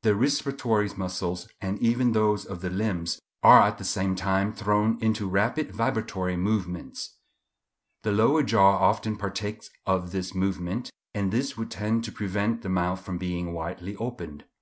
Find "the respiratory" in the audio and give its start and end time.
0.00-0.88